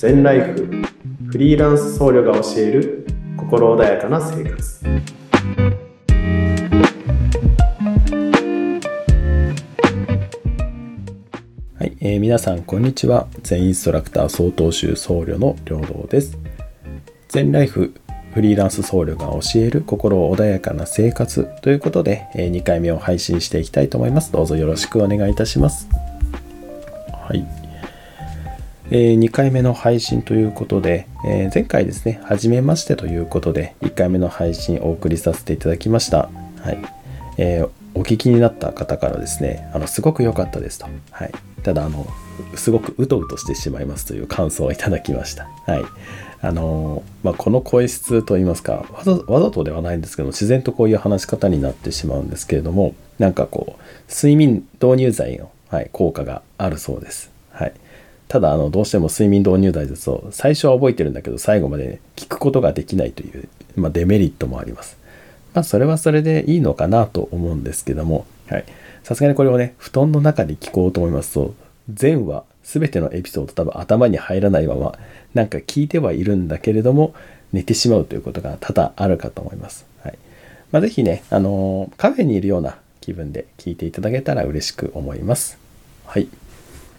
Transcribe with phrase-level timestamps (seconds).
[0.00, 0.66] 全ライフ
[1.26, 4.82] フリーランス僧侶が教える心穏やかな生活。
[11.78, 13.28] はい、えー、皆さんこんにちは。
[13.42, 16.38] 全インストラクター総統集僧侶の良道です。
[17.28, 17.92] 全ライフ
[18.32, 21.46] フリーランス僧侶が教える心穏やかな生活。
[21.60, 24.32] ということで、えー、2回目を配信していきたいと思います。
[24.32, 25.90] どうぞよろしくお願いいたします。
[27.12, 27.59] はい。
[28.92, 36.28] え、2回目の配信ということで、え、前回ですね、初めましてということで、1回目の配信お送りさせていただきました。
[36.60, 36.78] はい。
[37.38, 40.86] えー、お聞きになった方からですね、あの、すごく良かったですと。
[41.12, 41.32] はい。
[41.62, 42.04] ただ、あの、
[42.56, 45.48] すごくうとうとしてしまいますという感想をいただきました。
[45.66, 45.84] はい。
[46.42, 57.30] あのまあ、この声質といいますかわざわざとではないんですけど自然とこういう話し方になってしまうんですけれどもなんかこう睡眠導入剤の、はい、効果があるそうです。
[58.30, 64.96] ただあのどうしても睡眠導入剤ですと最初は覚えてるんだけど最後まで、ね、聞くことができないという、まあ、デメリットもあります。
[65.52, 68.64] まあそれはそれでいいのかなと思うんですけどもはい
[69.02, 71.54] さすがにこれをね布団の中で聞こうと思いますと
[71.92, 74.96] 全話全てのエピソード多分頭に入らないまま
[75.34, 77.14] なんか聞いてはいるんだけれども
[77.52, 79.86] 寝てしまうということが多々あるかと思います。
[80.04, 80.18] はい
[80.70, 85.58] まあ、ぜひね、あのカフェにいるような気分で聞いていただけたら嬉しく思います。
[86.06, 86.28] はい。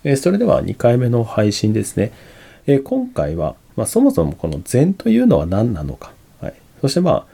[0.03, 2.11] えそれでは2回目の配信ですね。
[2.67, 7.25] え今回は、まあ、そもそもこの禅というのは何なのか、はい、そしてまあ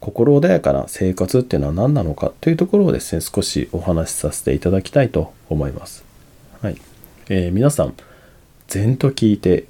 [0.00, 6.04] 心穏やかな生活っていうのは何なのかというところをですね少しお話しさせていただきたいと思います。
[6.60, 6.76] はい。
[7.28, 7.94] えー、皆さん
[8.68, 9.66] 禅と聞いて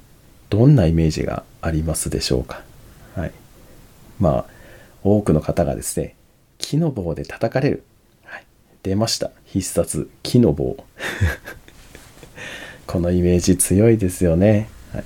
[0.49, 2.61] どんなイメージがありますでしょうか、
[3.15, 3.31] はい、
[4.19, 4.45] まあ
[5.03, 6.15] 多くの方がですね
[6.57, 7.83] 木の棒で叩かれる、
[8.83, 9.31] 出ました。
[9.45, 10.75] 必殺木の棒。
[12.93, 14.69] このイメージ強いですよね。
[14.93, 15.03] はい、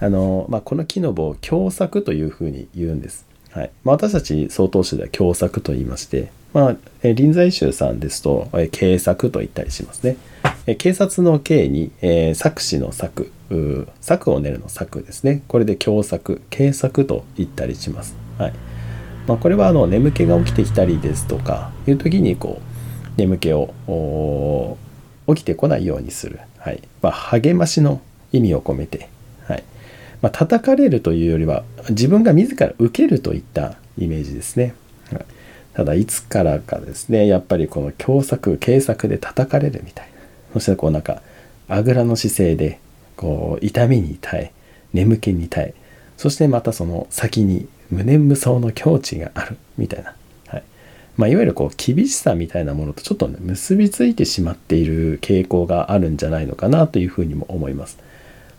[0.00, 3.24] あのまあ、この木の棒共作というふうに言うんです。
[3.52, 10.16] はいまあ、私たち曹洞宗では共作と言いまして、まあ、臨済宗さんですとえ警作と言ったりしますね。
[10.66, 13.30] え警察の刑に、えー、作詞の作
[14.00, 15.44] 作を練るの作ですね。
[15.46, 18.16] これで共作、警作と言ったりします。
[18.36, 18.52] はい
[19.28, 24.76] まあ、これはあの眠気が起きてきたりですとかいう時にこう眠気を
[25.28, 26.40] 起きてこないようにする。
[26.58, 26.82] はい。
[27.02, 28.00] まあ、励ましの
[28.32, 29.08] 意味を込めて、
[29.46, 29.64] はい。
[30.22, 34.74] まあ、叩かれるというよりは自分が自ら受けるといったイメージですね。
[35.12, 35.24] はい、
[35.74, 40.12] ただいつからかですねやっぱりこの共作軽作で叩かれるみたいな。
[40.54, 41.22] そしてこうなんか
[41.68, 42.80] あぐらの姿勢で
[43.16, 44.52] こう痛みに耐え
[44.92, 45.74] 眠気に耐え
[46.16, 50.14] そしてまたその先に無念無想の境地があるみたいな。
[51.16, 57.98] まあ、いわゆるこう厳しさみたいなものとちょっと、ね、結びついてしまっている傾向があるんじゃないのかなというふうにも思います。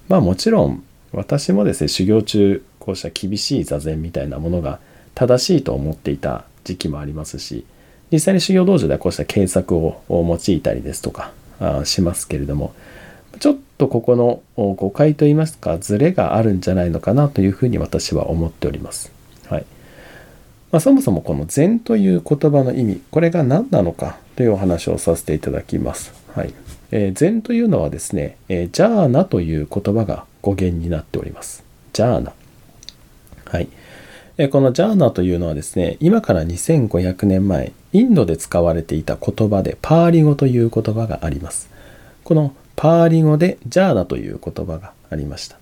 [0.07, 4.79] まあもちろん私もですね修行中こうした厳しい座禅みたいなものが
[5.13, 7.65] 正しいと思っていた時期もありますし
[8.11, 12.73] 実際に修行道場ではこうした検索を用いたりですとかあしますけれども
[13.39, 19.16] ちょっとここの誤解といいますかズレがあるんじゃないのかなというふうに私は思っております。
[20.71, 26.13] まあ、そもそもこの禅という言葉の意味これが何なのかというお話をさせていただきます。
[26.33, 26.53] はい
[26.91, 31.63] えー、禅というのはですね、えー、ジャーナという言葉が語源になっております。
[31.93, 32.33] ジャーナ。
[33.45, 33.67] はい。
[34.37, 41.69] えこのジャーナというのはですね、今から2500年前、インドで使われていた言葉でパーリ語という言葉があります。
[42.23, 45.57] このパーリ語でジャーナという言葉がありました。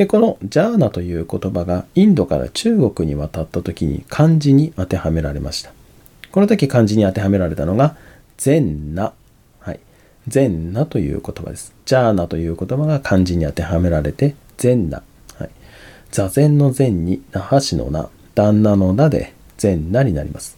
[0.00, 5.74] でこのジャーナという言葉がインドから中国に渡った時に漢字に当てはめられました。
[6.32, 7.96] この時漢字に当てはめられたのが
[8.38, 9.12] 善な。
[9.58, 9.80] はい。
[10.26, 11.74] 善なという言葉です。
[11.84, 15.02] ジャーナという言葉が漢字に当てはめられて善な。
[15.34, 15.50] はい。
[16.10, 20.56] 座禅の禅に那覇市の名旦那の名で善なになります。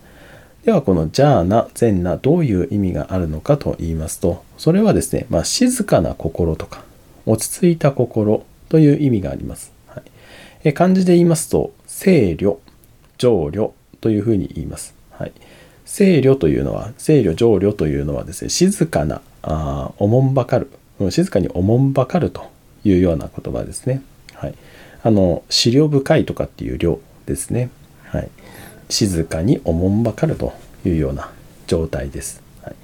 [0.64, 6.84] ではこのジャーナ、善などういう意味があるのかと言いますとそれはですね、まあ、静かな心とか
[7.26, 9.70] 落ち着いた心という意味があります。
[9.86, 10.02] はい、
[10.64, 12.56] え漢字で言いますと、清慮、
[13.18, 14.94] 浄慮というふうに言います。
[15.10, 15.32] はい、
[15.84, 20.70] 清慮というのは、清慮、浄慮というのはですね、静かな、あおもんばかる、
[21.10, 22.50] 静かにおもんばかると
[22.82, 24.00] いうような言葉ですね。
[24.32, 24.54] はい、
[25.02, 27.68] あの、資料深いとかっていう量ですね。
[28.04, 28.30] はい、
[28.88, 30.54] 静かにおもんばかると
[30.86, 31.30] いうような
[31.66, 32.40] 状態です。
[32.62, 32.74] はい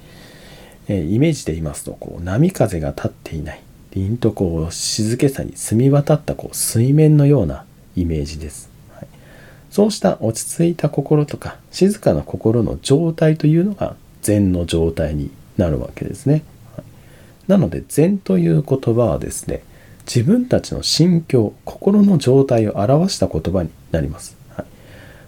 [0.87, 7.65] えイメージで言いますとこう波風が立っていない凛とこう静けさに澄み渡ったこう水面のような
[7.95, 9.07] イメージです、はい、
[9.71, 16.43] そうした落ち着いた心とか静かな心の状態というのが禅の状態になるわけですね、
[16.75, 16.85] はい、
[17.47, 19.63] なので禅という言葉はですね
[20.05, 24.65] 自分たちの心境心の状態を表した言葉になります、はい、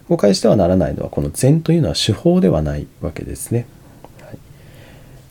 [0.08, 3.66] 誤解してはならないのはこの禅というのは手法ではないわけですね、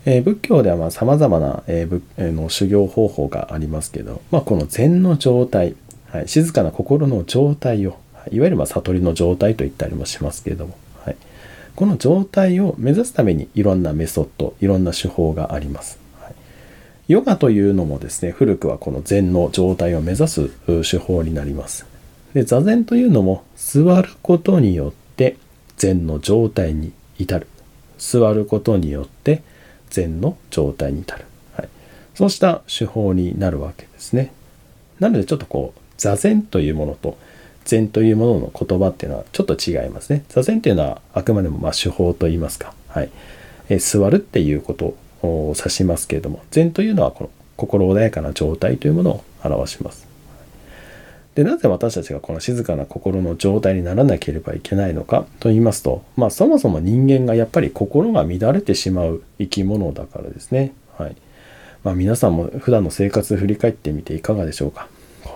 [0.06, 5.76] えー、仏教ではさまざ、まな、えーえーの修行方法がありますけど、まあ、この禅の状態、
[6.10, 8.00] はい、静かな心の状態を
[8.32, 11.18] いわゆるまあ悟りの状態と言ったりもしますけれども、はい、
[11.76, 16.00] この状態を目指すためにいろんなメソッドいろんな手法があります。
[16.20, 16.34] はい、
[17.08, 20.50] ヨガというのもですね古くはこの禅の状態を目指す
[20.90, 21.86] 手法になります。
[22.34, 25.38] で座禅というのも座ることによって
[25.78, 27.48] 禅の状態に至る
[27.98, 29.44] 座ることによって
[29.92, 31.70] 禅の状態に至る、はい、
[32.16, 34.34] そうした手法になるわけですね。
[35.00, 37.18] なのでちょっとこう座禅というものと
[37.66, 40.24] 禅というものの言葉っていうのはちょっと違いますね。
[40.30, 43.10] 座禅っていうのはあくまでもま手法といいますか、はい
[43.70, 50.11] え座るっていうことを指しますけれども禅というのはこの心穏やかな状態というものを表します。
[51.36, 60.74] でなぜ私たちがこの静かな心の状態にならなければいけないのかと言いますと、まあ、そもそも人間がやっぱり心が乱れてしまう生き物だからですね。
[60.98, 61.16] はい
[61.84, 64.88] まあ、皆さんも普段の生活を振り返ってみていかがでしょうか。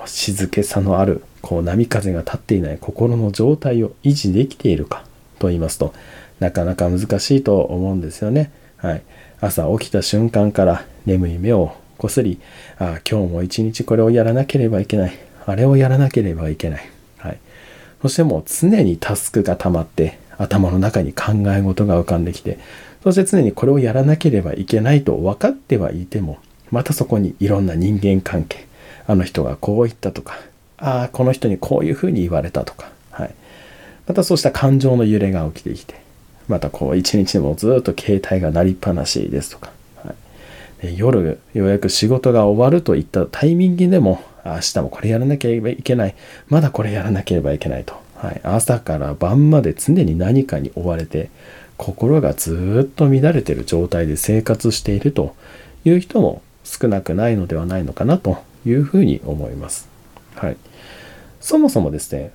[0.06, 5.03] 静けさのあるこう波風が立っていない心の状態を維持できているか
[5.39, 5.94] と言いますと
[6.39, 8.51] なかなか難しいと思うんですよね。
[8.77, 9.01] はい、
[9.42, 12.39] 朝起きた瞬間から眠い目をこすり
[12.77, 17.39] あ今日も一日これをやらなければいけないあれをやらなければいけない、はい、
[18.01, 22.59] そしてもう常にタスクが溜まって頭の中に考え事が浮かんできて
[23.03, 26.39] そして常にこれをやらなければいけないと分かってはいても
[26.71, 28.68] またそこにいろんな人間関係
[29.07, 30.39] あの人がこう言ったとか
[30.77, 33.36] ああこの人にこういうふうに言われたとか、はい、
[34.07, 35.95] またそうした感情の揺れが起きてきて
[36.47, 39.71] またこう一日でもずっと携帯が鳴りっぱなしですとか、
[40.03, 40.13] は
[40.83, 46.15] い、夜ようやく仕事が終わるといったタイミングでも明日もこれやらなければいけない
[46.47, 51.30] まだこれやらなければいけないと、はい、朝から晩まで常に何かに追われて
[51.77, 55.36] 心がずっと乱れてる状態で生活していると
[55.83, 59.88] いう人も少なくないのではないのかなというふうに思います。
[60.36, 60.57] はい、
[61.39, 62.31] そもそもですね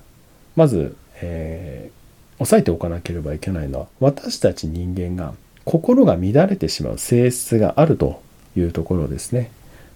[0.55, 5.33] まず、えー、押さえておかなければいけないのは私たち人間が
[5.65, 8.21] 心が乱れてしまう性質があると
[8.57, 9.51] いうところですね。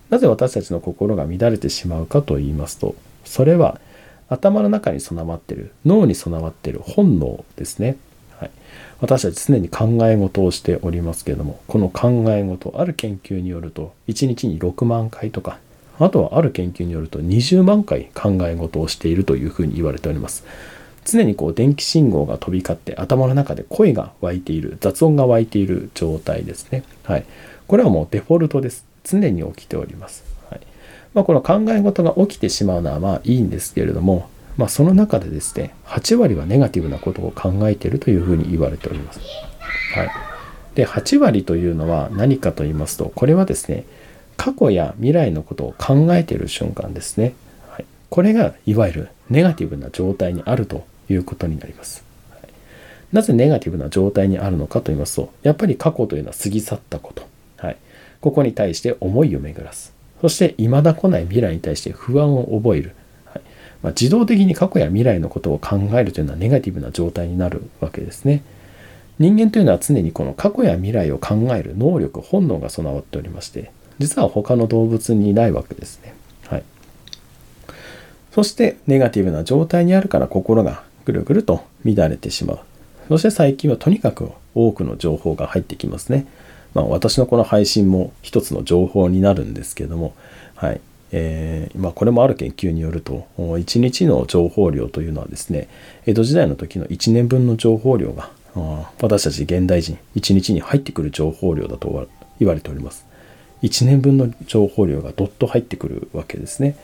[0.09, 3.79] なぜ私たちの心が乱れてしまうかと言いますとそれは
[4.29, 7.97] 頭の中に備わっている脳に備わっている本能ですね。
[8.39, 8.51] はい、
[8.99, 15.59] 私たち常に考え事をしておりますけれどもこの考え事ある研究によると1日に6万回とか
[15.99, 20.43] あとはある研究によると20万回考え事をしているというふうに言われております。
[21.05, 26.83] 常にこう電気信号が飛び交って頭の中で声が湧いている雑音が湧いている状態ですね。
[27.03, 27.25] はい。
[27.67, 28.85] これはもうデフォルトです。
[29.05, 30.23] 常に起きております。
[30.49, 30.61] はい。
[31.13, 39.19] まあ、この考え事が起きてしまうのはまあいいんですけれども、まあ、その中でですね、8割はネガティブなことを考えているというふうに言われております。
[39.93, 40.09] はい。
[40.75, 43.85] で、8割というのは何かと言いますと、これはですね、
[44.37, 47.33] 過去や未来のことを考えている瞬間ですね。
[47.69, 52.03] はい、これがいわゆるネガティブな状態にあるということになります。
[53.13, 57.25] なぜネガティブな状態にあるのかと言いますと、やっぱり過去というのは過ぎ去ったこと。
[58.25, 59.93] ここに対して思いを巡らす。
[60.19, 62.95] そして未だ来ない未来に対して不安を覚える。
[63.25, 63.41] はい
[63.83, 68.41] まあ、自動的に過去や未来のことを考えるというのはネガティブな状態になるわけですね。
[69.19, 76.15] 人間というのは常にこの過去や未来を考える能力、本能が備わっておりまして、実は他の動物にないわけですね。
[76.47, 76.63] はい。
[78.31, 82.59] そしてネガティブな状態にあるから心がぐるぐると乱れてしまう。
[83.07, 86.25] そして最近はとにかく多くの情報が入ってきますね。
[86.73, 90.13] まあ、私のこの配信も一つの情報になるんですけども、
[90.55, 90.81] はい
[91.11, 95.69] えーまあ、これもある研究によると1日の情報量というのはですね
[96.05, 98.29] 江戸時代の時の1年分の情報量が
[99.01, 102.09] 私たち現代人1日に入ってくる情報量だと
[102.39, 103.05] 言われております。
[103.63, 106.75] 1年分の情報量がどっと入ってくるわけですね。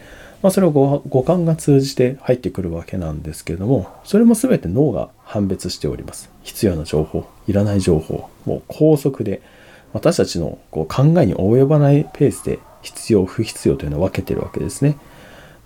[0.42, 6.30] まあ、それを五感が通じて入ってくるわけなんですけれども、それも全て脳が判別しております。
[6.44, 9.42] 必要な情報、いらない情報、もう高速で、
[9.94, 14.98] 私たちのこう考えに及ばないペースで必要、不必要というのを分けてるわけですね。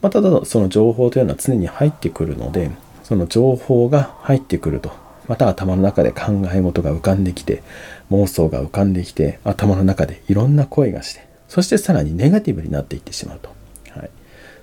[0.01, 2.71] まあ、ただ、その情報というのは常に入ってくるので、
[3.03, 4.91] その情報が入ってくると、
[5.27, 7.63] また頭の中で考え事が浮かんできて、
[8.11, 13.54] 妄想が浮かんできて頭の中でいろんな声がしてそしてさらにネガティブになっていってしまうと、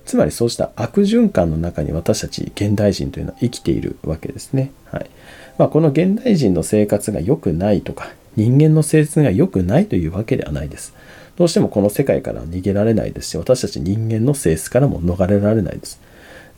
[0.04, 5.10] つまりそうした悪循環の中に私たち現代人というのは生きているわけですね、はい。
[5.58, 10.94] まあ、この現代人の生活が良くないとか人間の性質が良くないというわけではないです。
[11.36, 16.00] どうしてもこの世界から逃げられないですし私たち人間の性質からも逃れられないです。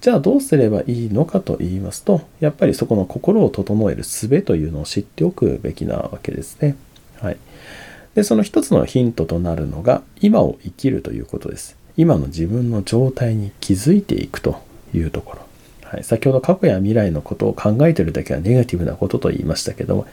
[0.01, 6.77] じゃあどうすればいいのかと言いますとやっぱりそこの心を整える術というのを知っておくべきなわけですね。
[7.21, 7.37] はい。
[8.15, 11.77] でその一つのヒントとなるのが今を生きるということです。
[11.97, 14.63] 今の自分の状態に気づいていくと
[14.95, 15.45] いうところ。
[15.85, 20.07] はい、先ほど過去や未来のことを考えているだけはネガティブなことと言いましたけども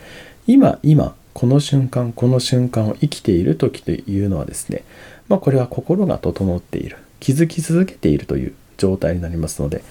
[0.45, 4.83] 今今この瞬間この瞬間を生きている時というのはですね、
[5.27, 6.97] まあ、これは心が整っている。
[7.19, 9.83] 気づき続けているという状態になりますので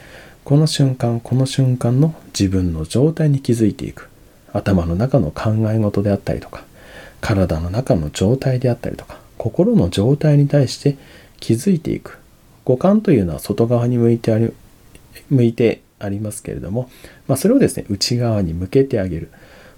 [0.44, 4.11] この瞬間この瞬間の自分の状態に気づいていく。
[4.52, 6.64] 頭の中の考え事であったりとか
[7.20, 10.97] 体の中の状態であったりとか心の状態に対して
[11.40, 12.18] 気づいていく
[12.64, 14.54] 五感というのは外側に向いてある
[15.30, 16.90] 向いてありますけれども、
[17.26, 19.30] まあ、それをですね内側に向けてあげる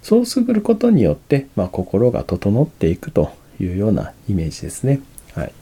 [0.02, 5.00] そうすることによって、まあ、心が整っていくというようなイメージですね。
[5.34, 5.52] はい、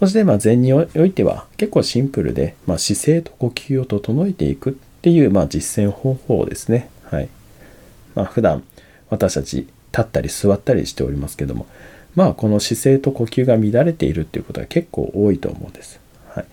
[0.00, 6.90] そして、まあ、禅においては結構シンプルで、まあ、姿勢と呼吸を整えていくっていう、まあ、実践方法ですね。
[7.04, 7.28] はい
[8.14, 8.64] まあ、普段
[9.10, 11.66] 私たち立ったり座ったりしておりますけども
[12.18, 16.00] まあこの姿勢と呼吸が乱れているっていうことは結構多いと思うんです。
[16.30, 16.46] はい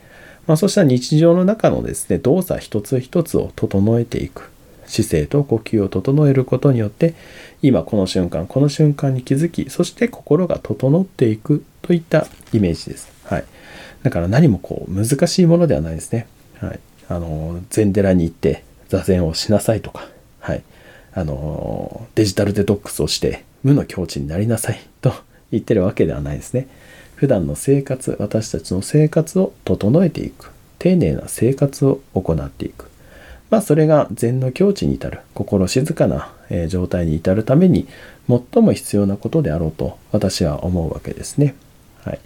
[0.45, 4.51] まあ、そうした日常の中のですね動作一つ一つを整えていく
[4.85, 7.15] 姿勢と呼吸を整えることによって
[7.63, 13.11] 今この瞬間この瞬間に気づきそして心が整っていくといったイメージです。
[13.23, 13.45] はい、
[14.03, 16.27] だから何もこう難しいものではないですね。
[16.59, 20.07] はい、あの禅寺に行って座禅をしなさいとか、
[20.41, 20.61] はい、
[21.15, 24.79] あのデジタルデトックスをして無の境地になりなさい
[25.55, 26.67] 言ってるわけではないですね。
[27.15, 32.89] 普段の生活私たちの生活を整えていく丁寧な生活を行っていく
[33.49, 36.33] まあそれが禅の境地に至る心静かな
[36.67, 37.87] 状態に至るために
[38.27, 41.55] 最も必要なことであろうと私は思うわけですね。
[42.03, 42.19] はい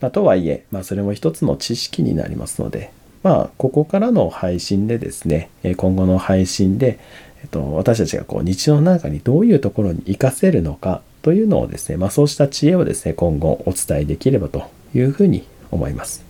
[0.00, 2.90] まあ、とはいえ、まあ、それも一つの知識になりますので
[3.22, 6.98] まあここからの配信でですね今後の配信で、
[7.42, 16.24] えっと、私たちがこう日常の中にどういうところに活かせるのかというのをですね、まあ、そうした知恵をですね、今後お伝えできればというふうに思います。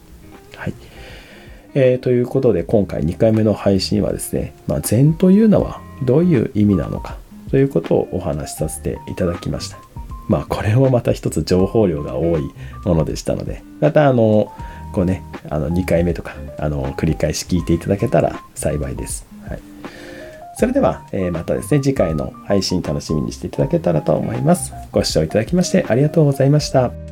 [0.57, 0.75] はい。
[1.75, 7.19] えー、ということで、今回2回目の配信はですね、まあ、禅というのはどういう意味なのか
[7.51, 9.77] ということをお話しさせていただきました。
[10.29, 12.51] まあ、これもまた一つ情報量が多い
[12.87, 14.51] ものでしたので、またあの、
[14.95, 19.26] こうね、あの2回目とか、あの、繰り返し聞いていただけたら幸いです。
[20.57, 24.73] それでは、えまたですね、次回の配信楽しみにしていただけたらと思います。
[24.91, 27.06] ご視聴いただきましてありがとうございました。